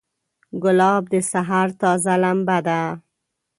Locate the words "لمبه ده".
2.23-2.81